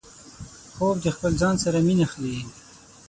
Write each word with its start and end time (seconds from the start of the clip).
خوب 0.75 0.95
د 1.05 1.07
خپل 1.15 1.31
ځان 1.41 1.55
سره 1.63 1.77
مینه 1.87 2.05
ښيي 2.11 2.39